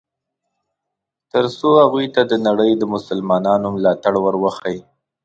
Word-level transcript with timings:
ترڅو 1.31 1.69
هغوی 1.81 2.05
ته 2.15 2.21
د 2.31 2.33
نړۍ 2.47 2.71
د 2.77 2.83
مسلمانانو 2.93 3.67
ملاتړ 3.75 4.13
ور 4.23 4.35
وښیي. 4.43 4.79